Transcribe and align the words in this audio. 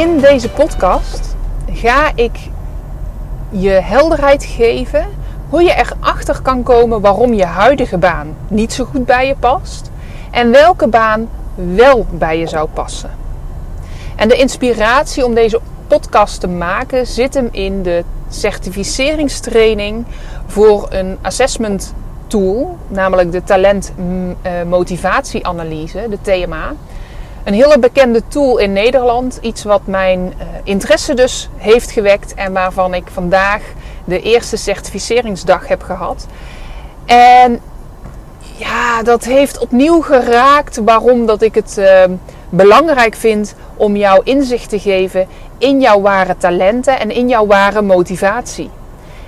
In 0.00 0.18
deze 0.18 0.50
podcast 0.50 1.36
ga 1.72 2.12
ik 2.14 2.38
je 3.50 3.70
helderheid 3.70 4.44
geven 4.44 5.06
hoe 5.48 5.62
je 5.62 5.74
erachter 5.74 6.42
kan 6.42 6.62
komen 6.62 7.00
waarom 7.00 7.34
je 7.34 7.44
huidige 7.44 7.98
baan 7.98 8.36
niet 8.48 8.72
zo 8.72 8.84
goed 8.84 9.04
bij 9.04 9.26
je 9.26 9.34
past 9.38 9.90
en 10.30 10.50
welke 10.50 10.88
baan 10.88 11.28
wel 11.54 12.06
bij 12.10 12.38
je 12.38 12.46
zou 12.46 12.68
passen. 12.68 13.10
En 14.16 14.28
de 14.28 14.36
inspiratie 14.36 15.24
om 15.24 15.34
deze 15.34 15.60
podcast 15.86 16.40
te 16.40 16.48
maken 16.48 17.06
zit 17.06 17.34
hem 17.34 17.48
in 17.50 17.82
de 17.82 18.04
certificeringstraining 18.28 20.04
voor 20.46 20.86
een 20.90 21.18
assessment 21.22 21.94
tool, 22.26 22.78
namelijk 22.88 23.32
de 23.32 23.42
talent 23.42 23.92
motivatieanalyse, 24.66 26.06
de 26.10 26.18
TMA. 26.22 26.72
Een 27.44 27.54
hele 27.54 27.78
bekende 27.78 28.22
tool 28.28 28.58
in 28.58 28.72
Nederland. 28.72 29.38
Iets 29.40 29.62
wat 29.62 29.80
mijn 29.84 30.20
uh, 30.20 30.46
interesse 30.64 31.14
dus 31.14 31.48
heeft 31.56 31.90
gewekt 31.90 32.34
en 32.34 32.52
waarvan 32.52 32.94
ik 32.94 33.04
vandaag 33.12 33.62
de 34.04 34.20
eerste 34.20 34.56
certificeringsdag 34.56 35.68
heb 35.68 35.82
gehad. 35.82 36.26
En 37.06 37.60
ja, 38.56 39.02
dat 39.02 39.24
heeft 39.24 39.58
opnieuw 39.58 40.00
geraakt 40.00 40.80
waarom 40.84 41.26
dat 41.26 41.42
ik 41.42 41.54
het 41.54 41.76
uh, 41.78 42.04
belangrijk 42.48 43.14
vind 43.14 43.54
om 43.76 43.96
jou 43.96 44.20
inzicht 44.24 44.68
te 44.68 44.78
geven 44.78 45.26
in 45.58 45.80
jouw 45.80 46.00
ware 46.00 46.36
talenten 46.36 47.00
en 47.00 47.10
in 47.10 47.28
jouw 47.28 47.46
ware 47.46 47.82
motivatie. 47.82 48.70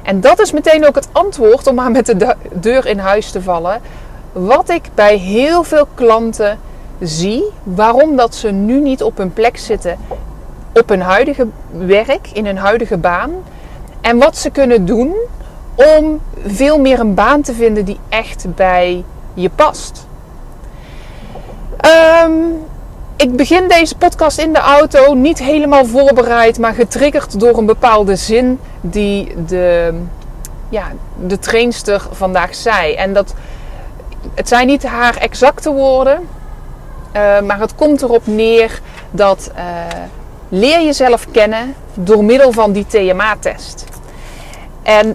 En 0.02 0.20
dat 0.20 0.40
is 0.40 0.52
meteen 0.52 0.86
ook 0.86 0.94
het 0.94 1.08
antwoord 1.12 1.66
om 1.66 1.74
maar 1.74 1.90
met 1.90 2.06
de 2.06 2.36
deur 2.52 2.86
in 2.86 2.98
huis 2.98 3.30
te 3.30 3.42
vallen. 3.42 3.80
Wat 4.33 4.70
ik 4.70 4.83
bij 4.94 5.16
heel 5.16 5.64
veel 5.64 5.86
klanten 5.94 6.58
zie 7.03 7.45
waarom 7.62 8.17
dat 8.17 8.34
ze 8.34 8.50
nu 8.50 8.81
niet 8.81 9.03
op 9.03 9.17
hun 9.17 9.33
plek 9.33 9.58
zitten 9.58 9.98
op 10.72 10.89
hun 10.89 11.00
huidige 11.00 11.47
werk, 11.70 12.28
in 12.33 12.47
hun 12.47 12.58
huidige 12.58 12.97
baan. 12.97 13.31
En 14.00 14.19
wat 14.19 14.36
ze 14.36 14.50
kunnen 14.50 14.84
doen 14.84 15.14
om 15.75 16.20
veel 16.47 16.78
meer 16.78 17.00
een 17.00 17.14
baan 17.14 17.42
te 17.42 17.55
vinden 17.55 17.84
die 17.84 17.98
echt 18.08 18.55
bij 18.55 19.05
je 19.34 19.50
past. 19.50 20.06
Um, 22.25 22.64
ik 23.17 23.36
begin 23.36 23.69
deze 23.69 23.97
podcast 23.97 24.39
in 24.39 24.53
de 24.53 24.58
auto 24.58 25.14
niet 25.14 25.39
helemaal 25.39 25.84
voorbereid, 25.84 26.58
maar 26.58 26.75
getriggerd 26.75 27.41
door 27.41 27.58
een 27.58 27.67
bepaalde 27.67 28.17
zin 28.17 28.58
die 28.80 29.45
de, 29.47 29.95
ja, 30.69 30.92
de 31.27 31.39
trainster 31.39 32.06
vandaag 32.11 32.55
zei. 32.55 32.95
En 32.95 33.12
dat, 33.12 33.34
het 34.34 34.48
zijn 34.48 34.67
niet 34.67 34.83
haar 34.83 35.17
exacte 35.17 35.73
woorden, 35.73 36.29
uh, 37.17 37.40
maar 37.40 37.61
het 37.61 37.74
komt 37.74 38.02
erop 38.02 38.27
neer 38.27 38.80
dat 39.11 39.50
uh, 39.56 39.62
leer 40.48 40.83
jezelf 40.84 41.27
kennen 41.30 41.74
door 41.95 42.24
middel 42.24 42.52
van 42.52 42.73
die 42.73 42.86
TMA-test. 42.86 43.84
En 44.83 45.06
uh, 45.06 45.14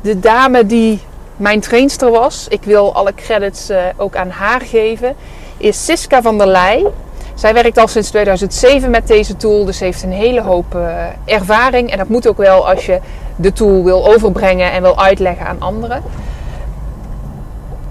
de 0.00 0.20
dame 0.20 0.66
die 0.66 1.00
mijn 1.36 1.60
trainster 1.60 2.10
was, 2.10 2.46
ik 2.48 2.62
wil 2.62 2.94
alle 2.94 3.14
credits 3.14 3.70
uh, 3.70 3.78
ook 3.96 4.16
aan 4.16 4.30
haar 4.30 4.60
geven, 4.60 5.14
is 5.56 5.84
Siska 5.84 6.22
van 6.22 6.38
der 6.38 6.46
Leij. 6.46 6.86
Zij 7.34 7.54
werkt 7.54 7.78
al 7.78 7.88
sinds 7.88 8.08
2007 8.08 8.90
met 8.90 9.06
deze 9.06 9.36
tool, 9.36 9.64
dus 9.64 9.80
heeft 9.80 10.02
een 10.02 10.12
hele 10.12 10.40
hoop 10.40 10.78
ervaring. 11.24 11.90
En 11.90 11.98
dat 11.98 12.08
moet 12.08 12.28
ook 12.28 12.36
wel 12.36 12.68
als 12.68 12.86
je 12.86 13.00
de 13.36 13.52
tool 13.52 13.84
wil 13.84 14.06
overbrengen 14.12 14.72
en 14.72 14.82
wil 14.82 15.02
uitleggen 15.02 15.46
aan 15.46 15.60
anderen. 15.60 16.02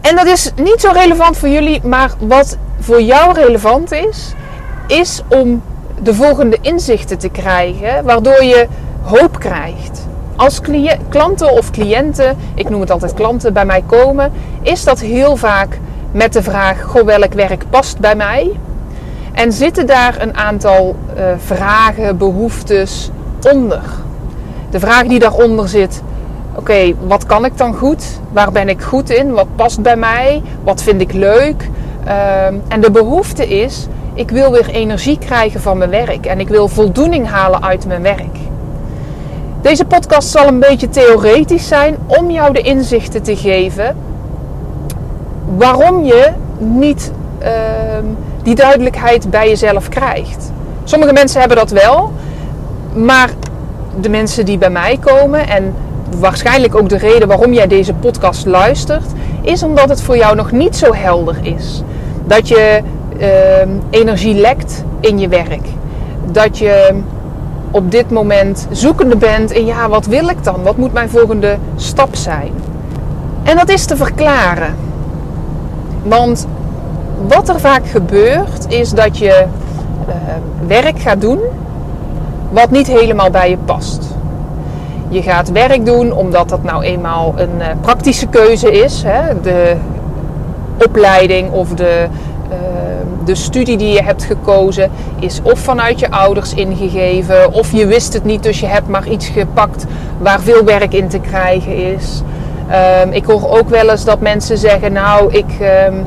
En 0.04 0.16
dat 0.16 0.26
is 0.26 0.52
niet 0.56 0.82
zo 0.82 0.90
relevant 0.94 1.38
voor 1.38 1.50
jullie, 1.50 1.82
maar 1.84 2.12
wat 2.20 2.58
voor 2.80 3.02
jou 3.02 3.34
relevant 3.34 3.92
is, 3.92 4.34
is 4.88 5.22
om 5.28 5.62
de 6.02 6.14
volgende 6.14 6.58
inzichten 6.62 7.18
te 7.18 7.30
krijgen, 7.30 8.04
waardoor 8.04 8.44
je 8.44 8.68
hoop 9.02 9.40
krijgt. 9.40 10.08
Als 10.36 10.62
klanten 11.10 11.52
of 11.52 11.72
cliënten, 11.72 12.38
ik 12.56 12.70
noem 12.70 12.82
het 12.82 12.92
altijd 12.92 13.14
klanten, 13.14 13.54
bij 13.54 13.66
mij 13.66 13.84
komen, 13.86 14.32
is 14.62 14.84
dat 14.84 15.00
heel 15.00 15.36
vaak 15.36 15.80
met 16.12 16.34
de 16.34 16.44
vraag: 16.44 16.82
Goh, 16.82 17.06
welk 17.06 17.34
werk 17.34 17.64
past 17.70 18.00
bij 18.00 18.16
mij? 18.16 18.60
En 19.34 19.52
zitten 19.52 19.86
daar 19.88 20.22
een 20.22 20.38
aantal 20.38 20.96
uh, 21.18 21.24
vragen, 21.38 22.18
behoeftes 22.18 23.10
onder? 23.54 23.82
De 24.70 24.80
vraag 24.80 25.04
die 25.04 25.20
daaronder 25.20 25.70
zit: 25.70 26.02
Oké, 26.56 26.94
wat 27.08 27.26
kan 27.26 27.46
ik 27.46 27.58
dan 27.58 27.74
goed? 27.74 28.06
Waar 28.32 28.52
ben 28.52 28.70
ik 28.70 28.82
goed 28.82 29.10
in? 29.10 29.32
Wat 29.32 29.48
past 29.56 29.82
bij 29.82 29.96
mij? 29.96 30.42
Wat 30.64 30.82
vind 30.82 31.02
ik 31.02 31.14
leuk? 31.14 31.70
Um, 32.08 32.62
en 32.68 32.82
de 32.82 32.92
behoefte 32.92 33.48
is, 33.48 33.88
ik 34.14 34.32
wil 34.32 34.52
weer 34.52 34.70
energie 34.70 35.18
krijgen 35.18 35.62
van 35.62 35.78
mijn 35.78 35.90
werk 35.90 36.26
en 36.26 36.40
ik 36.40 36.48
wil 36.48 36.68
voldoening 36.68 37.28
halen 37.28 37.64
uit 37.64 37.86
mijn 37.86 38.02
werk. 38.02 38.38
Deze 39.62 39.86
podcast 39.86 40.30
zal 40.30 40.48
een 40.48 40.60
beetje 40.60 40.90
theoretisch 40.90 41.68
zijn 41.68 41.98
om 42.06 42.32
jou 42.32 42.54
de 42.54 42.62
inzichten 42.62 43.24
te 43.24 43.36
geven 43.36 43.96
waarom 45.56 46.04
je 46.04 46.32
niet 46.58 47.12
uh, 47.42 47.48
die 48.44 48.56
duidelijkheid 48.56 49.30
bij 49.30 49.48
jezelf 49.48 49.90
krijgt. 49.90 50.52
Sommige 50.84 51.14
mensen 51.14 51.40
hebben 51.40 51.58
dat 51.58 51.72
wel, 51.72 52.12
maar 52.94 53.30
de 54.00 54.10
mensen 54.10 54.46
die 54.46 54.58
bij 54.58 54.70
mij 54.70 54.98
komen 55.02 55.48
en 55.48 55.74
waarschijnlijk 56.20 56.76
ook 56.76 56.90
de 56.90 56.98
reden 56.98 57.28
waarom 57.28 57.54
jij 57.54 57.68
deze 57.68 57.94
podcast 57.94 58.46
luistert, 58.46 59.06
is 59.42 59.64
omdat 59.64 59.90
het 59.90 60.02
voor 60.02 60.18
jou 60.18 60.36
nog 60.36 60.52
niet 60.52 60.76
zo 60.76 60.94
helder 60.94 61.36
is. 61.42 61.84
Dat 62.26 62.48
je 62.48 62.82
uh, 63.20 63.28
energie 63.90 64.36
lekt 64.36 64.84
in 65.00 65.20
je 65.20 65.28
werk. 65.28 65.68
Dat 66.32 66.58
je 66.58 67.02
op 67.72 67.92
dit 67.92 68.10
moment 68.10 68.68
zoekende 68.72 69.16
bent 69.16 69.52
in 69.52 69.66
ja, 69.66 69.90
wat 69.90 70.06
wil 70.06 70.30
ik 70.30 70.44
dan? 70.44 70.64
Wat 70.64 70.78
moet 70.78 70.94
mijn 70.94 71.10
volgende 71.10 71.58
stap 71.76 72.16
zijn? 72.16 72.52
En 73.44 73.58
dat 73.58 73.70
is 73.70 73.86
te 73.86 73.96
verklaren. 73.96 74.76
Want 76.04 76.48
wat 77.28 77.50
er 77.50 77.60
vaak 77.60 77.88
gebeurt 77.88 78.66
is 78.68 78.90
dat 78.90 79.18
je 79.18 79.46
uh, 80.08 80.16
werk 80.68 81.00
gaat 81.00 81.22
doen 81.22 81.40
wat 82.50 82.70
niet 82.70 82.88
helemaal 82.88 83.30
bij 83.30 83.50
je 83.50 83.58
past. 83.58 84.13
Je 85.14 85.22
gaat 85.22 85.52
werk 85.52 85.86
doen 85.86 86.12
omdat 86.12 86.50
dat 86.50 86.64
nou 86.64 86.84
eenmaal 86.84 87.34
een 87.38 87.60
uh, 87.60 87.66
praktische 87.82 88.28
keuze 88.28 88.72
is. 88.72 89.04
Hè? 89.06 89.42
De 89.42 89.76
opleiding 90.86 91.52
of 91.52 91.70
de, 91.70 92.08
uh, 92.50 92.56
de 93.26 93.36
studie 93.36 93.78
die 93.78 93.94
je 93.94 94.04
hebt 94.04 94.24
gekozen 94.24 94.92
is 95.20 95.40
of 95.44 95.60
vanuit 95.60 96.00
je 96.00 96.12
ouders 96.12 96.54
ingegeven, 96.54 97.54
of 97.54 97.72
je 97.72 97.86
wist 97.86 98.14
het 98.14 98.24
niet, 98.24 98.44
dus 98.44 98.60
je 98.60 98.66
hebt 98.66 98.88
maar 98.88 99.08
iets 99.08 99.28
gepakt 99.28 99.86
waar 100.18 100.42
veel 100.42 100.64
werk 100.64 100.94
in 100.94 101.08
te 101.08 101.20
krijgen 101.20 101.94
is. 101.94 102.22
Um, 103.04 103.12
ik 103.12 103.26
hoor 103.26 103.50
ook 103.50 103.70
wel 103.70 103.90
eens 103.90 104.06
dat 104.06 104.20
mensen 104.20 104.58
zeggen: 104.58 104.92
Nou, 104.92 105.34
ik 105.34 105.52
um, 105.88 106.06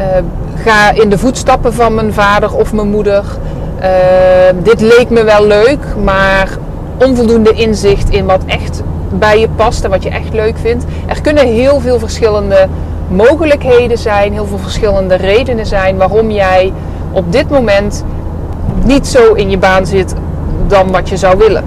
uh, 0.00 0.06
ga 0.64 0.90
in 0.90 1.08
de 1.08 1.18
voetstappen 1.18 1.74
van 1.74 1.94
mijn 1.94 2.12
vader 2.12 2.54
of 2.54 2.72
mijn 2.72 2.90
moeder. 2.90 3.24
Uh, 3.80 3.84
dit 4.62 4.80
leek 4.80 5.10
me 5.10 5.24
wel 5.24 5.46
leuk, 5.46 5.80
maar 6.04 6.48
onvoldoende 6.98 7.52
inzicht 7.52 8.10
in 8.10 8.26
wat 8.26 8.42
echt 8.46 8.82
bij 9.10 9.40
je 9.40 9.48
past 9.48 9.84
en 9.84 9.90
wat 9.90 10.02
je 10.02 10.10
echt 10.10 10.32
leuk 10.32 10.58
vindt. 10.58 10.84
Er 11.06 11.20
kunnen 11.20 11.46
heel 11.46 11.80
veel 11.80 11.98
verschillende 11.98 12.68
mogelijkheden 13.08 13.98
zijn, 13.98 14.32
heel 14.32 14.46
veel 14.46 14.58
verschillende 14.58 15.14
redenen 15.14 15.66
zijn 15.66 15.96
waarom 15.96 16.30
jij 16.30 16.72
op 17.12 17.32
dit 17.32 17.50
moment 17.50 18.04
niet 18.84 19.06
zo 19.06 19.32
in 19.32 19.50
je 19.50 19.58
baan 19.58 19.86
zit 19.86 20.14
dan 20.66 20.90
wat 20.90 21.08
je 21.08 21.16
zou 21.16 21.38
willen. 21.38 21.64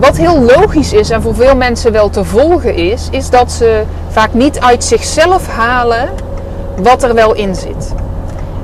Wat 0.00 0.16
heel 0.16 0.40
logisch 0.40 0.92
is 0.92 1.10
en 1.10 1.22
voor 1.22 1.34
veel 1.34 1.56
mensen 1.56 1.92
wel 1.92 2.10
te 2.10 2.24
volgen 2.24 2.74
is, 2.74 3.08
is 3.10 3.30
dat 3.30 3.52
ze 3.52 3.82
vaak 4.08 4.34
niet 4.34 4.60
uit 4.60 4.84
zichzelf 4.84 5.48
halen 5.48 6.08
wat 6.82 7.02
er 7.02 7.14
wel 7.14 7.34
in 7.34 7.54
zit. 7.54 7.94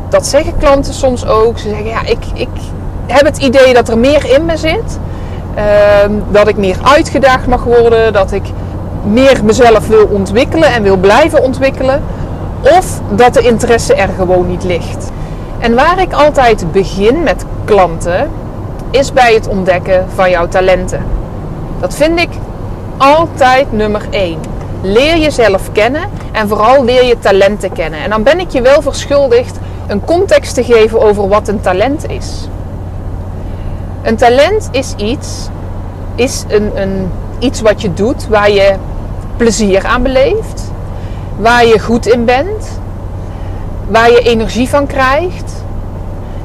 Dat 0.08 0.26
zeggen 0.26 0.58
klanten 0.58 0.94
soms 0.94 1.26
ook. 1.26 1.58
Ze 1.58 1.68
zeggen 1.68 1.86
ja, 1.86 2.02
ik, 2.02 2.24
ik 2.34 2.48
heb 3.06 3.24
het 3.24 3.38
idee 3.38 3.74
dat 3.74 3.88
er 3.88 3.98
meer 3.98 4.34
in 4.34 4.44
me 4.44 4.56
zit. 4.56 4.98
Uh, 5.56 5.62
dat 6.30 6.48
ik 6.48 6.56
meer 6.56 6.76
uitgedaagd 6.82 7.46
mag 7.46 7.64
worden. 7.64 8.12
Dat 8.12 8.32
ik 8.32 8.44
meer 9.04 9.44
mezelf 9.44 9.88
wil 9.88 10.06
ontwikkelen 10.06 10.72
en 10.72 10.82
wil 10.82 10.96
blijven 10.96 11.42
ontwikkelen. 11.42 12.02
Of 12.60 13.00
dat 13.10 13.34
de 13.34 13.40
interesse 13.40 13.94
er 13.94 14.08
gewoon 14.16 14.46
niet 14.46 14.64
ligt. 14.64 15.10
En 15.58 15.74
waar 15.74 16.00
ik 16.00 16.12
altijd 16.12 16.72
begin 16.72 17.22
met 17.22 17.44
klanten, 17.64 18.30
is 18.90 19.12
bij 19.12 19.34
het 19.34 19.48
ontdekken 19.48 20.06
van 20.14 20.30
jouw 20.30 20.48
talenten. 20.48 21.04
Dat 21.80 21.94
vind 21.94 22.18
ik 22.18 22.28
altijd 22.96 23.72
nummer 23.72 24.02
één. 24.10 24.38
Leer 24.82 25.16
jezelf 25.16 25.72
kennen 25.72 26.08
en 26.32 26.48
vooral 26.48 26.84
leer 26.84 27.04
je 27.04 27.18
talenten 27.18 27.72
kennen. 27.72 28.00
En 28.00 28.10
dan 28.10 28.22
ben 28.22 28.40
ik 28.40 28.50
je 28.50 28.62
wel 28.62 28.82
verschuldigd 28.82 29.58
een 29.86 30.04
context 30.04 30.54
te 30.54 30.64
geven 30.64 31.00
over 31.00 31.28
wat 31.28 31.48
een 31.48 31.60
talent 31.60 32.08
is. 32.08 32.48
Een 34.06 34.16
talent 34.16 34.68
is 34.70 34.94
iets, 34.96 35.48
is 36.14 36.44
een, 36.48 36.80
een, 36.80 37.10
iets 37.38 37.60
wat 37.60 37.80
je 37.80 37.94
doet 37.94 38.26
waar 38.28 38.50
je 38.50 38.74
plezier 39.36 39.86
aan 39.86 40.02
beleeft, 40.02 40.70
waar 41.38 41.66
je 41.66 41.78
goed 41.78 42.06
in 42.06 42.24
bent, 42.24 42.80
waar 43.88 44.10
je 44.10 44.20
energie 44.20 44.68
van 44.68 44.86
krijgt 44.86 45.64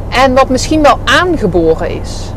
en 0.09 0.33
wat 0.33 0.49
misschien 0.49 0.81
wel 0.81 0.99
aangeboren 1.03 1.89
is. 2.01 2.31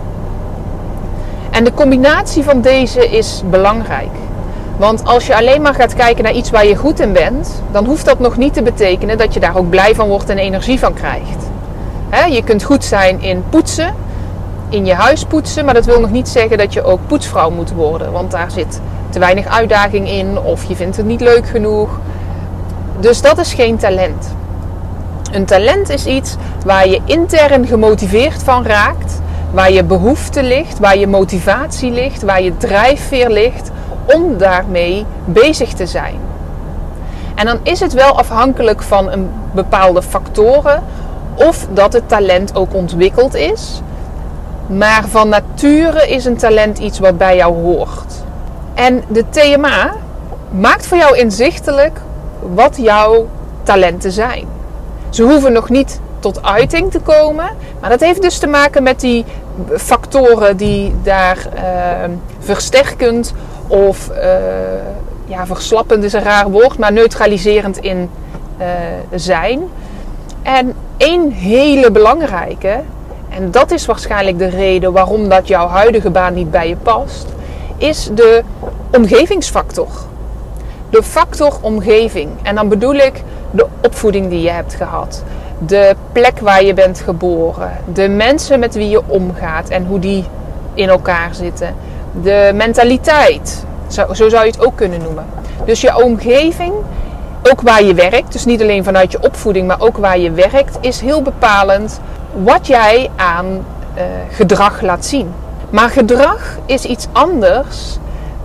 En 1.51 1.65
de 1.65 1.75
combinatie 1.75 2.43
van 2.43 2.61
deze 2.61 3.09
is 3.09 3.43
belangrijk. 3.51 4.13
Want 4.77 5.05
als 5.05 5.27
je 5.27 5.37
alleen 5.37 5.63
maar 5.63 5.75
gaat 5.75 5.95
kijken 5.95 6.25
naar 6.25 6.33
iets 6.33 6.51
waar 6.51 6.67
je 6.67 6.77
goed 6.77 7.01
in 7.01 7.13
bent, 7.13 7.63
dan 7.71 7.85
hoeft 7.85 8.05
dat 8.05 8.19
nog 8.19 8.37
niet 8.37 8.55
te 8.55 8.63
betekenen 8.63 9.19
dat 9.19 9.35
je 9.35 9.41
daar 9.41 9.57
ook 9.57 9.71
blij 9.71 9.95
van 9.95 10.09
wordt 10.09 10.29
en 10.29 10.39
energie 10.39 10.79
van 10.79 10.95
krijgt. 10.95 11.43
je 12.31 12.43
kunt 12.45 12.63
goed 12.63 12.85
zijn 12.85 13.23
in 13.23 13.45
poetsen, 13.49 13.95
in 14.75 14.87
je 14.87 14.95
huis 14.95 15.25
poetsen, 15.25 15.65
maar 15.65 15.75
dat 15.75 15.85
wil 15.85 16.01
nog 16.01 16.11
niet 16.11 16.29
zeggen 16.29 16.59
dat 16.59 16.73
je 16.73 16.83
ook 16.83 17.01
poetsvrouw 17.07 17.51
moet 17.51 17.73
worden. 17.73 18.13
Want 18.13 18.31
daar 18.31 18.51
zit 18.51 18.81
te 19.11 19.19
weinig 19.19 19.47
uitdaging 19.47 20.09
in 20.09 20.39
of 20.39 20.65
je 20.65 20.77
vindt 20.77 20.97
het 20.97 21.07
niet 21.07 21.21
leuk 21.21 21.47
genoeg. 21.47 22.01
Dus 23.01 23.23
dat 23.23 23.39
is 23.39 23.55
geen 23.55 23.77
talent. 23.77 24.35
Een 25.33 25.45
talent 25.45 25.89
is 25.89 26.07
iets 26.07 26.37
waar 26.65 26.89
je 26.89 27.01
intern 27.05 27.67
gemotiveerd 27.67 28.43
van 28.43 28.67
raakt, 28.67 29.21
waar 29.51 29.73
je 29.73 29.85
behoefte 29.85 30.43
ligt, 30.43 30.79
waar 30.79 30.99
je 30.99 31.07
motivatie 31.07 31.91
ligt, 31.91 32.23
waar 32.23 32.43
je 32.43 32.57
drijfveer 32.57 33.31
ligt 33.31 33.71
om 34.05 34.39
daarmee 34.39 35.07
bezig 35.25 35.73
te 35.73 35.87
zijn. 35.87 36.17
En 37.35 37.47
dan 37.47 37.59
is 37.63 37.81
het 37.81 37.93
wel 37.93 38.19
afhankelijk 38.19 38.83
van 38.83 39.11
een 39.11 39.31
bepaalde 39.53 40.03
factoren 40.03 40.83
of 41.35 41.67
dat 41.73 41.93
het 41.93 42.09
talent 42.09 42.57
ook 42.57 42.75
ontwikkeld 42.75 43.35
is. 43.35 43.83
Maar 44.67 45.05
van 45.09 45.29
nature 45.29 46.09
is 46.09 46.25
een 46.25 46.37
talent 46.37 46.79
iets 46.79 46.99
wat 46.99 47.19
bij 47.19 47.37
jou 47.37 47.55
hoort. 47.55 48.23
En 48.75 49.03
de 49.09 49.25
TMA 49.29 49.95
maakt 50.51 50.87
voor 50.87 50.99
jou 50.99 51.17
inzichtelijk 51.17 52.01
wat 52.55 52.77
jouw 52.77 53.29
talenten 53.63 54.13
zijn. 54.13 54.47
Ze 55.11 55.23
hoeven 55.23 55.53
nog 55.53 55.69
niet 55.69 56.01
tot 56.19 56.43
uiting 56.43 56.91
te 56.91 57.01
komen, 57.01 57.49
maar 57.81 57.91
dat 57.91 58.01
heeft 58.01 58.23
dus 58.23 58.39
te 58.39 58.47
maken 58.47 58.83
met 58.83 59.01
die 59.01 59.25
factoren 59.77 60.57
die 60.57 60.95
daar 61.03 61.39
uh, 61.55 61.63
versterkend 62.39 63.35
of 63.67 64.11
uh, 64.11 64.17
ja, 65.25 65.47
verslappend 65.47 66.05
is 66.05 66.13
een 66.13 66.23
raar 66.23 66.51
woord, 66.51 66.79
maar 66.79 66.93
neutraliserend 66.93 67.79
in 67.79 68.11
uh, 68.61 68.67
zijn. 69.15 69.63
En 70.43 70.75
één 70.97 71.31
hele 71.31 71.91
belangrijke, 71.91 72.81
en 73.35 73.51
dat 73.51 73.71
is 73.71 73.87
waarschijnlijk 73.87 74.39
de 74.39 74.49
reden 74.49 74.93
waarom 74.93 75.29
dat 75.29 75.49
jouw 75.49 75.69
huidige 75.69 76.11
baan 76.11 76.35
niet 76.35 76.51
bij 76.51 76.69
je 76.69 76.77
past, 76.77 77.27
is 77.77 78.11
de 78.13 78.43
omgevingsfactor. 78.91 79.89
De 80.91 81.03
factor 81.03 81.57
omgeving. 81.61 82.31
En 82.43 82.55
dan 82.55 82.69
bedoel 82.69 82.95
ik 82.95 83.23
de 83.51 83.67
opvoeding 83.83 84.31
die 84.31 84.41
je 84.41 84.51
hebt 84.51 84.75
gehad. 84.75 85.23
De 85.59 85.97
plek 86.13 86.39
waar 86.41 86.65
je 86.65 86.75
bent 86.75 87.01
geboren. 87.01 87.73
De 87.93 88.09
mensen 88.09 88.59
met 88.59 88.75
wie 88.75 88.89
je 88.89 89.03
omgaat 89.07 89.69
en 89.69 89.87
hoe 89.87 89.99
die 89.99 90.25
in 90.75 90.89
elkaar 90.89 91.35
zitten. 91.35 91.75
De 92.23 92.53
mentaliteit. 92.55 93.65
Zo, 93.87 94.13
zo 94.13 94.29
zou 94.29 94.45
je 94.45 94.51
het 94.51 94.67
ook 94.67 94.77
kunnen 94.77 95.03
noemen. 95.03 95.27
Dus 95.65 95.81
je 95.81 96.03
omgeving, 96.03 96.73
ook 97.51 97.61
waar 97.61 97.83
je 97.83 97.95
werkt, 97.95 98.33
dus 98.33 98.45
niet 98.45 98.63
alleen 98.63 98.85
vanuit 98.85 99.13
je 99.13 99.23
opvoeding, 99.23 99.67
maar 99.67 99.81
ook 99.81 99.97
waar 99.97 100.19
je 100.19 100.31
werkt, 100.31 100.79
is 100.81 101.01
heel 101.01 101.23
bepalend 101.23 102.01
wat 102.43 102.67
jij 102.67 103.11
aan 103.17 103.47
uh, 103.47 104.03
gedrag 104.31 104.81
laat 104.81 105.05
zien. 105.05 105.33
Maar 105.71 105.91
gedrag 105.91 106.59
is 106.67 106.85
iets 106.85 107.07
anders 107.13 107.99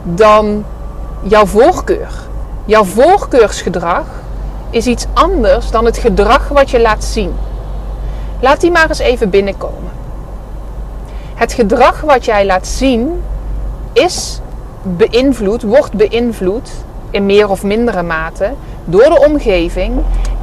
dan 0.03 0.65
jouw 1.21 1.45
voorkeur. 1.45 2.11
Jouw 2.65 2.83
voorkeursgedrag 2.83 4.05
is 4.69 4.85
iets 4.85 5.05
anders 5.13 5.71
dan 5.71 5.85
het 5.85 5.97
gedrag 5.97 6.47
wat 6.47 6.69
je 6.69 6.81
laat 6.81 7.03
zien. 7.03 7.35
Laat 8.39 8.61
die 8.61 8.71
maar 8.71 8.89
eens 8.89 8.99
even 8.99 9.29
binnenkomen. 9.29 9.91
Het 11.35 11.53
gedrag 11.53 12.01
wat 12.01 12.25
jij 12.25 12.45
laat 12.45 12.67
zien 12.67 13.21
is 13.93 14.39
beïnvloed, 14.81 15.61
wordt 15.61 15.93
beïnvloed 15.93 16.69
in 17.11 17.25
meer 17.25 17.49
of 17.49 17.63
mindere 17.63 18.03
mate 18.03 18.53
door 18.85 19.03
de 19.03 19.25
omgeving 19.27 19.93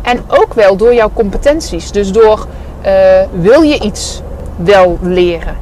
en 0.02 0.24
ook 0.26 0.54
wel 0.54 0.76
door 0.76 0.94
jouw 0.94 1.10
competenties. 1.14 1.92
Dus 1.92 2.12
door 2.12 2.46
uh, 2.84 3.20
wil 3.32 3.62
je 3.62 3.80
iets 3.80 4.22
wel 4.56 4.98
leren? 5.00 5.56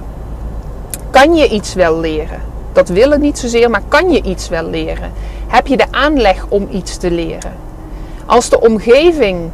Kan 1.10 1.34
je 1.34 1.48
iets 1.48 1.74
wel 1.74 2.00
leren? 2.00 2.40
Dat 2.72 2.88
willen 2.88 3.20
niet 3.20 3.38
zozeer, 3.38 3.70
maar 3.70 3.82
kan 3.88 4.10
je 4.10 4.22
iets 4.22 4.48
wel 4.48 4.64
leren? 4.64 5.12
Heb 5.46 5.66
je 5.66 5.76
de 5.76 5.86
aanleg 5.90 6.46
om 6.48 6.68
iets 6.70 6.96
te 6.96 7.10
leren? 7.10 7.52
Als 8.26 8.48
de 8.48 8.60
omgeving 8.60 9.50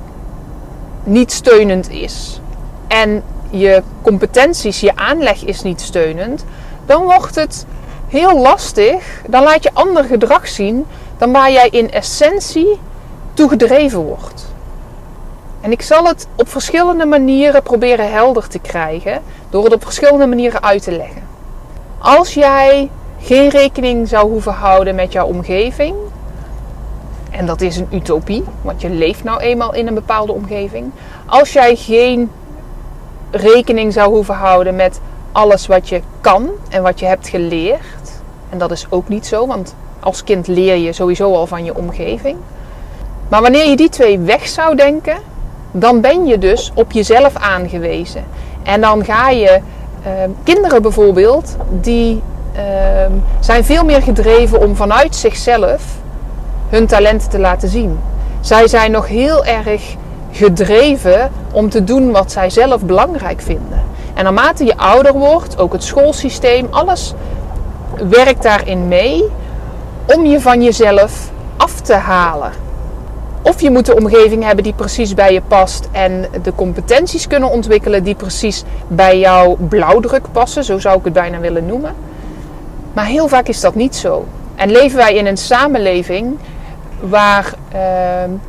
niet 1.04 1.32
steunend 1.32 1.90
is 1.90 2.40
en 2.88 3.22
je 3.50 3.82
competenties, 4.02 4.80
je 4.80 4.96
aanleg 4.96 5.44
is 5.44 5.62
niet 5.62 5.80
steunend, 5.80 6.44
dan 6.86 7.02
wordt 7.02 7.34
het 7.34 7.66
heel 8.08 8.40
lastig. 8.40 9.22
Dan 9.28 9.42
laat 9.42 9.62
je 9.62 9.70
ander 9.72 10.04
gedrag 10.04 10.48
zien 10.48 10.86
dan 11.18 11.32
waar 11.32 11.52
jij 11.52 11.68
in 11.68 11.90
essentie 11.90 12.78
toe 13.34 13.48
gedreven 13.48 14.00
wordt. 14.00 14.49
En 15.60 15.72
ik 15.72 15.82
zal 15.82 16.04
het 16.04 16.26
op 16.34 16.48
verschillende 16.48 17.06
manieren 17.06 17.62
proberen 17.62 18.12
helder 18.12 18.48
te 18.48 18.58
krijgen 18.58 19.22
door 19.50 19.64
het 19.64 19.72
op 19.72 19.82
verschillende 19.82 20.26
manieren 20.26 20.62
uit 20.62 20.82
te 20.82 20.92
leggen. 20.92 21.22
Als 21.98 22.34
jij 22.34 22.90
geen 23.20 23.48
rekening 23.48 24.08
zou 24.08 24.30
hoeven 24.30 24.52
houden 24.52 24.94
met 24.94 25.12
jouw 25.12 25.26
omgeving, 25.26 25.94
en 27.30 27.46
dat 27.46 27.60
is 27.60 27.76
een 27.76 27.88
utopie, 27.90 28.44
want 28.62 28.80
je 28.80 28.90
leeft 28.90 29.24
nou 29.24 29.40
eenmaal 29.40 29.74
in 29.74 29.86
een 29.86 29.94
bepaalde 29.94 30.32
omgeving. 30.32 30.90
Als 31.26 31.52
jij 31.52 31.76
geen 31.76 32.30
rekening 33.30 33.92
zou 33.92 34.10
hoeven 34.10 34.34
houden 34.34 34.76
met 34.76 35.00
alles 35.32 35.66
wat 35.66 35.88
je 35.88 36.00
kan 36.20 36.48
en 36.68 36.82
wat 36.82 37.00
je 37.00 37.06
hebt 37.06 37.28
geleerd, 37.28 38.20
en 38.48 38.58
dat 38.58 38.70
is 38.70 38.86
ook 38.90 39.08
niet 39.08 39.26
zo, 39.26 39.46
want 39.46 39.74
als 40.00 40.24
kind 40.24 40.46
leer 40.46 40.76
je 40.76 40.92
sowieso 40.92 41.34
al 41.34 41.46
van 41.46 41.64
je 41.64 41.76
omgeving. 41.76 42.36
Maar 43.28 43.42
wanneer 43.42 43.68
je 43.68 43.76
die 43.76 43.88
twee 43.88 44.18
weg 44.18 44.48
zou 44.48 44.76
denken, 44.76 45.16
dan 45.72 46.00
ben 46.00 46.26
je 46.26 46.38
dus 46.38 46.72
op 46.74 46.92
jezelf 46.92 47.34
aangewezen. 47.34 48.24
En 48.62 48.80
dan 48.80 49.04
ga 49.04 49.30
je 49.30 49.60
uh, 50.06 50.12
kinderen 50.42 50.82
bijvoorbeeld, 50.82 51.56
die 51.80 52.22
uh, 52.56 52.60
zijn 53.40 53.64
veel 53.64 53.84
meer 53.84 54.02
gedreven 54.02 54.60
om 54.60 54.76
vanuit 54.76 55.16
zichzelf 55.16 55.82
hun 56.68 56.86
talenten 56.86 57.30
te 57.30 57.38
laten 57.38 57.68
zien. 57.68 57.98
Zij 58.40 58.68
zijn 58.68 58.90
nog 58.90 59.08
heel 59.08 59.44
erg 59.44 59.96
gedreven 60.32 61.30
om 61.52 61.68
te 61.68 61.84
doen 61.84 62.10
wat 62.10 62.32
zij 62.32 62.50
zelf 62.50 62.82
belangrijk 62.82 63.40
vinden. 63.40 63.82
En 64.14 64.24
naarmate 64.24 64.64
je 64.64 64.76
ouder 64.76 65.12
wordt, 65.12 65.58
ook 65.58 65.72
het 65.72 65.84
schoolsysteem, 65.84 66.66
alles 66.70 67.14
werkt 68.08 68.42
daarin 68.42 68.88
mee 68.88 69.24
om 70.06 70.26
je 70.26 70.40
van 70.40 70.62
jezelf 70.62 71.30
af 71.56 71.80
te 71.80 71.94
halen. 71.94 72.52
Of 73.42 73.60
je 73.60 73.70
moet 73.70 73.86
de 73.86 73.96
omgeving 73.96 74.44
hebben 74.44 74.64
die 74.64 74.72
precies 74.72 75.14
bij 75.14 75.32
je 75.32 75.42
past 75.48 75.88
en 75.92 76.26
de 76.42 76.54
competenties 76.54 77.26
kunnen 77.26 77.50
ontwikkelen 77.50 78.04
die 78.04 78.14
precies 78.14 78.64
bij 78.88 79.18
jouw 79.18 79.56
blauwdruk 79.68 80.32
passen, 80.32 80.64
zo 80.64 80.78
zou 80.78 80.98
ik 80.98 81.04
het 81.04 81.12
bijna 81.12 81.38
willen 81.38 81.66
noemen. 81.66 81.94
Maar 82.92 83.06
heel 83.06 83.28
vaak 83.28 83.48
is 83.48 83.60
dat 83.60 83.74
niet 83.74 83.96
zo. 83.96 84.24
En 84.54 84.70
leven 84.70 84.96
wij 84.96 85.14
in 85.14 85.26
een 85.26 85.36
samenleving 85.36 86.38
waar 87.00 87.54
eh, 87.72 87.80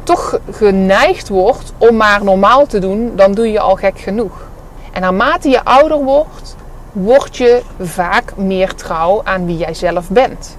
toch 0.04 0.40
geneigd 0.52 1.30
wordt 1.30 1.74
om 1.78 1.96
maar 1.96 2.24
normaal 2.24 2.66
te 2.66 2.80
doen, 2.80 3.12
dan 3.16 3.34
doe 3.34 3.52
je 3.52 3.60
al 3.60 3.76
gek 3.76 4.00
genoeg. 4.00 4.50
En 4.92 5.02
naarmate 5.02 5.50
je 5.50 5.64
ouder 5.64 6.04
wordt, 6.04 6.56
word 6.92 7.38
je 7.38 7.62
vaak 7.80 8.34
meer 8.36 8.76
trouw 8.76 9.22
aan 9.24 9.46
wie 9.46 9.58
jij 9.58 9.74
zelf 9.74 10.10
bent. 10.10 10.58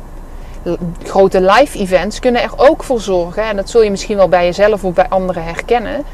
Grote 1.03 1.41
live 1.41 1.79
events 1.79 2.19
kunnen 2.19 2.43
er 2.43 2.53
ook 2.57 2.83
voor 2.83 3.01
zorgen, 3.01 3.43
en 3.43 3.57
dat 3.57 3.71
zul 3.71 3.83
je 3.83 3.91
misschien 3.91 4.17
wel 4.17 4.29
bij 4.29 4.45
jezelf 4.45 4.85
of 4.85 4.95
bij 4.95 5.09
anderen 5.09 5.45
herkennen, 5.45 6.05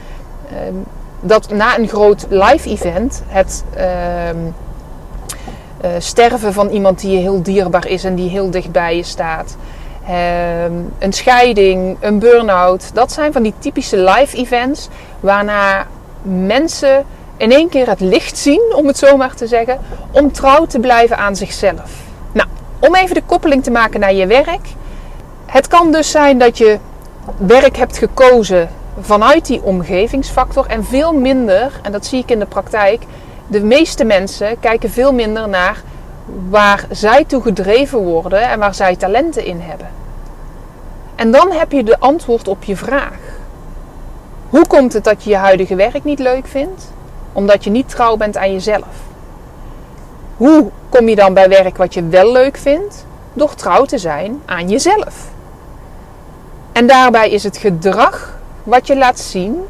ehm, 0.50 0.74
dat 1.20 1.50
na 1.50 1.78
een 1.78 1.88
groot 1.88 2.26
live 2.28 2.68
event 2.68 3.22
het 3.26 3.64
ehm, 3.74 4.36
eh, 5.80 5.90
sterven 5.98 6.52
van 6.52 6.68
iemand 6.68 7.00
die 7.00 7.10
je 7.10 7.18
heel 7.18 7.42
dierbaar 7.42 7.86
is 7.86 8.04
en 8.04 8.14
die 8.14 8.30
heel 8.30 8.50
dicht 8.50 8.72
bij 8.72 8.96
je 8.96 9.02
staat, 9.02 9.56
ehm, 10.06 10.72
een 10.98 11.12
scheiding, 11.12 11.96
een 12.00 12.18
burn-out, 12.18 12.90
dat 12.94 13.12
zijn 13.12 13.32
van 13.32 13.42
die 13.42 13.54
typische 13.58 13.96
live 13.96 14.36
events 14.36 14.88
waarna 15.20 15.86
mensen 16.22 17.04
in 17.36 17.52
één 17.52 17.68
keer 17.68 17.88
het 17.88 18.00
licht 18.00 18.38
zien, 18.38 18.72
om 18.74 18.86
het 18.86 18.98
zo 18.98 19.16
maar 19.16 19.34
te 19.34 19.46
zeggen, 19.46 19.78
om 20.10 20.32
trouw 20.32 20.66
te 20.66 20.80
blijven 20.80 21.16
aan 21.16 21.36
zichzelf. 21.36 22.07
Om 22.80 22.94
even 22.94 23.14
de 23.14 23.22
koppeling 23.26 23.62
te 23.62 23.70
maken 23.70 24.00
naar 24.00 24.14
je 24.14 24.26
werk. 24.26 24.66
Het 25.46 25.66
kan 25.66 25.92
dus 25.92 26.10
zijn 26.10 26.38
dat 26.38 26.58
je 26.58 26.78
werk 27.36 27.76
hebt 27.76 27.98
gekozen 27.98 28.68
vanuit 29.00 29.46
die 29.46 29.62
omgevingsfactor 29.62 30.66
en 30.66 30.84
veel 30.84 31.12
minder, 31.12 31.72
en 31.82 31.92
dat 31.92 32.06
zie 32.06 32.22
ik 32.22 32.30
in 32.30 32.38
de 32.38 32.46
praktijk, 32.46 33.02
de 33.46 33.62
meeste 33.62 34.04
mensen 34.04 34.60
kijken 34.60 34.90
veel 34.90 35.12
minder 35.12 35.48
naar 35.48 35.82
waar 36.48 36.86
zij 36.90 37.24
toe 37.24 37.42
gedreven 37.42 37.98
worden 37.98 38.48
en 38.48 38.58
waar 38.58 38.74
zij 38.74 38.96
talenten 38.96 39.44
in 39.44 39.60
hebben. 39.60 39.88
En 41.14 41.30
dan 41.30 41.50
heb 41.52 41.72
je 41.72 41.84
de 41.84 41.98
antwoord 41.98 42.48
op 42.48 42.64
je 42.64 42.76
vraag. 42.76 43.18
Hoe 44.48 44.66
komt 44.66 44.92
het 44.92 45.04
dat 45.04 45.24
je 45.24 45.30
je 45.30 45.36
huidige 45.36 45.74
werk 45.74 46.04
niet 46.04 46.18
leuk 46.18 46.46
vindt? 46.46 46.92
Omdat 47.32 47.64
je 47.64 47.70
niet 47.70 47.88
trouw 47.88 48.16
bent 48.16 48.36
aan 48.36 48.52
jezelf. 48.52 48.86
Hoe 50.38 50.70
kom 50.88 51.08
je 51.08 51.16
dan 51.16 51.34
bij 51.34 51.48
werk 51.48 51.76
wat 51.76 51.94
je 51.94 52.08
wel 52.08 52.32
leuk 52.32 52.56
vindt? 52.56 53.06
Door 53.32 53.54
trouw 53.54 53.84
te 53.84 53.98
zijn 53.98 54.42
aan 54.46 54.68
jezelf. 54.68 55.14
En 56.72 56.86
daarbij 56.86 57.30
is 57.30 57.44
het 57.44 57.56
gedrag 57.56 58.38
wat 58.62 58.86
je 58.86 58.96
laat 58.96 59.18
zien 59.18 59.64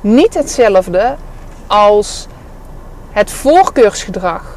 niet 0.00 0.34
hetzelfde 0.34 1.14
als 1.66 2.26
het 3.10 3.30
voorkeursgedrag 3.30 4.56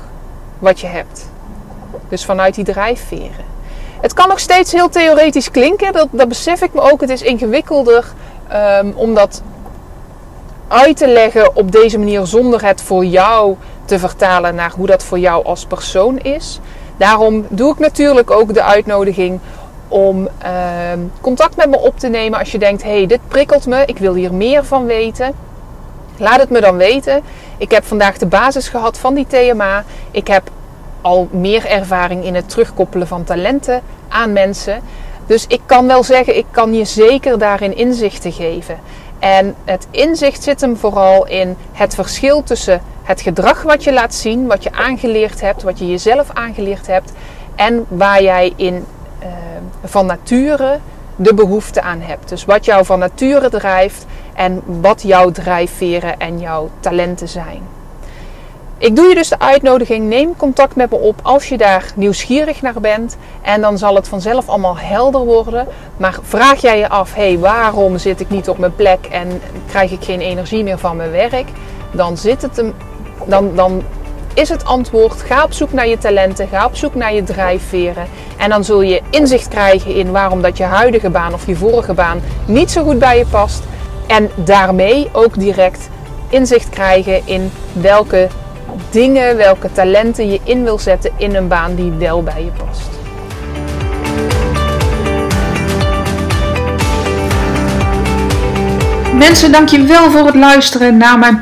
wat 0.60 0.80
je 0.80 0.88
hebt. 0.88 1.30
Dus 2.10 2.26
vanuit 2.26 2.56
die 2.56 2.66
drijfveren. 2.66 3.46
Het 4.02 4.14
kan 4.14 4.28
nog 4.28 4.40
steeds 4.40 4.72
heel 4.72 4.90
theoretisch 4.90 5.52
klinken, 5.52 5.94
dat, 6.12 6.28
besef 6.28 6.62
ik 6.62 6.74
me 6.74 6.82
ook. 6.82 7.02
Het 7.02 7.10
is 7.10 7.22
ingewikkelder 7.22 8.06
um, 8.54 8.94
om 8.96 9.14
dat 9.14 9.42
uit 10.68 10.98
te 10.98 11.08
leggen 11.08 11.56
op 11.56 11.72
deze 11.72 11.98
manier 11.98 12.26
zonder 12.26 12.66
het 12.66 12.82
voor 12.82 13.06
jou 13.06 13.56
te 13.86 14.00
vertalen 14.00 14.56
naar 14.56 14.72
hoe 14.76 14.88
dat 14.88 15.04
voor 15.04 15.20
jou 15.20 15.46
als 15.46 15.66
persoon 15.66 16.18
is. 16.18 16.60
Daarom 16.98 17.46
doe 17.50 17.72
ik 17.72 17.80
natuurlijk 17.80 18.32
ook 18.32 18.54
de 18.54 18.64
uitnodiging 18.64 19.40
om 19.88 20.28
ehm, 20.38 21.00
contact 21.22 21.56
met 21.56 21.70
me 21.70 21.80
op 21.80 22.00
te 22.00 22.08
nemen 22.08 22.40
als 22.40 22.52
je 22.52 22.58
denkt: 22.58 22.84
hey, 22.84 23.06
dit 23.06 23.20
prikkelt 23.28 23.66
me, 23.66 23.86
ik 23.86 23.98
wil 23.98 24.14
hier 24.14 24.34
meer 24.34 24.66
van 24.66 24.86
weten. 24.86 25.34
Laat 26.18 26.40
het 26.40 26.50
me 26.50 26.62
dan 26.62 26.78
weten. 26.78 27.22
Ik 27.58 27.72
heb 27.72 27.86
vandaag 27.86 28.18
de 28.18 28.26
basis 28.26 28.68
gehad 28.68 28.98
van 28.98 29.14
die 29.14 29.28
TMA. 29.28 29.84
Ik 30.12 30.28
heb 30.28 30.50
al 31.02 31.28
meer 31.32 31.66
ervaring 31.66 32.26
in 32.26 32.36
het 32.36 32.50
terugkoppelen 32.50 33.08
van 33.08 33.24
talenten 33.24 33.82
aan 34.08 34.34
mensen. 34.34 34.82
Dus 35.26 35.46
ik 35.48 35.62
kan 35.66 35.88
wel 35.88 36.04
zeggen, 36.04 36.38
ik 36.38 36.46
kan 36.52 36.74
je 36.74 36.86
zeker 36.86 37.40
daarin 37.40 37.76
inzichten 37.76 38.32
geven. 38.32 38.80
En 39.20 39.56
het 39.66 39.88
inzicht 39.92 40.44
zit 40.44 40.62
hem 40.62 40.78
vooral 40.78 41.28
in 41.28 41.56
het 41.72 41.96
verschil 41.96 42.44
tussen 42.44 42.82
het 43.06 43.22
gedrag 43.22 43.62
wat 43.62 43.84
je 43.84 43.94
laat 43.94 44.14
zien, 44.14 44.48
wat 44.48 44.64
je 44.64 44.72
aangeleerd 44.72 45.42
hebt, 45.42 45.64
wat 45.64 45.80
je 45.80 45.88
jezelf 45.88 46.30
aangeleerd 46.34 46.88
hebt, 46.88 47.12
en 47.56 47.86
waar 47.88 48.24
jij 48.24 48.54
in 48.56 48.86
uh, 49.24 49.28
van 49.84 50.06
nature 50.06 50.80
de 51.16 51.34
behoefte 51.34 51.82
aan 51.82 52.02
hebt. 52.02 52.30
Dus 52.30 52.46
wat 52.46 52.66
jou 52.66 52.86
van 52.86 53.00
nature 53.00 53.50
drijft 53.50 54.06
en 54.34 54.62
wat 54.66 55.02
jouw 55.02 55.32
drijfveren 55.32 56.20
en 56.20 56.40
jouw 56.40 56.70
talenten 56.80 57.28
zijn. 57.28 57.62
Ik 58.78 58.96
doe 58.96 59.06
je 59.06 59.16
dus 59.16 59.30
de 59.30 59.40
uitnodiging, 59.40 60.08
neem 60.08 60.36
contact 60.38 60.76
met 60.76 60.90
me 60.90 60.98
op 60.98 61.20
als 61.22 61.50
je 61.50 61.58
daar 61.58 61.92
nieuwsgierig 61.96 62.62
naar 62.62 62.80
bent. 62.82 63.18
En 63.42 63.62
dan 63.62 63.78
zal 63.78 63.96
het 63.96 64.08
vanzelf 64.08 64.50
allemaal 64.50 64.78
helder 64.78 65.26
worden. 65.26 65.68
Maar 65.98 66.18
vraag 66.22 66.62
jij 66.62 66.78
je 66.78 66.90
af, 66.90 67.14
hey, 67.14 67.40
waarom 67.40 67.98
zit 67.98 68.20
ik 68.20 68.30
niet 68.30 68.50
op 68.50 68.58
mijn 68.58 68.76
plek 68.76 69.06
en 69.06 69.42
krijg 69.68 69.92
ik 69.92 70.04
geen 70.04 70.22
energie 70.22 70.64
meer 70.64 70.78
van 70.78 70.96
mijn 70.96 71.12
werk? 71.12 71.48
Dan, 71.92 72.18
zit 72.18 72.42
het 72.42 72.56
hem, 72.58 72.74
dan, 73.26 73.56
dan 73.56 73.84
is 74.34 74.50
het 74.50 74.66
antwoord, 74.66 75.22
ga 75.22 75.44
op 75.44 75.54
zoek 75.54 75.72
naar 75.72 75.88
je 75.88 75.98
talenten, 75.98 76.48
ga 76.48 76.66
op 76.66 76.76
zoek 76.76 76.96
naar 76.96 77.14
je 77.14 77.24
drijfveren. 77.24 78.08
En 78.38 78.50
dan 78.50 78.64
zul 78.64 78.82
je 78.82 79.02
inzicht 79.10 79.48
krijgen 79.48 79.96
in 79.96 80.12
waarom 80.12 80.42
dat 80.42 80.58
je 80.58 80.64
huidige 80.64 81.10
baan 81.10 81.34
of 81.34 81.48
je 81.48 81.56
vorige 81.56 81.94
baan 81.94 82.22
niet 82.46 82.72
zo 82.72 82.84
goed 82.84 83.00
bij 83.00 83.18
je 83.18 83.26
past. 83.26 83.64
En 84.08 84.30
daarmee 84.36 85.10
ook 85.12 85.40
direct 85.40 85.90
inzicht 86.30 86.70
krijgen 86.70 87.22
in 87.26 87.52
welke 87.74 88.28
dingen, 88.90 89.38
welke 89.38 89.72
talenten 89.72 90.32
je 90.32 90.40
in 90.44 90.64
wil 90.64 90.80
zetten 90.80 91.12
in 91.18 91.36
een 91.36 91.48
baan 91.48 91.76
die 91.76 91.92
wel 91.92 92.24
bij 92.24 92.44
je 92.44 92.52
past. 92.66 92.90
Mensen, 99.18 99.52
dankjewel 99.52 100.12
voor 100.12 100.26
het 100.26 100.36
luisteren 100.36 100.98
naar 100.98 101.20
mijn 101.20 101.42